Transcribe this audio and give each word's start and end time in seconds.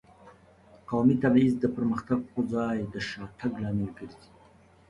قومي 0.89 1.15
تبعیض 1.23 1.53
د 1.59 1.65
پرمختګ 1.75 2.19
په 2.33 2.39
ځای 2.53 2.77
د 2.93 2.95
شاتګ 3.09 3.51
لامل 3.63 3.89
ګرځي. 3.97 4.27